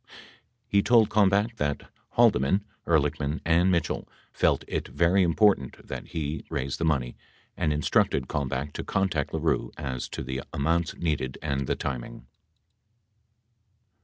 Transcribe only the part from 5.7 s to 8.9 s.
that he raise the money and instructed Kalmbach to